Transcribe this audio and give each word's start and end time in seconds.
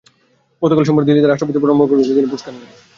গতকাল 0.61 0.83
সোমবার 0.87 1.05
দিল্লিতে 1.07 1.27
রাষ্ট্রপতি 1.29 1.57
প্রণব 1.61 1.77
মুখোপাধ্যায়ের 1.79 2.05
কাছ 2.09 2.13
থেকে 2.17 2.29
পুরস্কার 2.31 2.51
নেন 2.53 2.59
তিনি। 2.63 2.75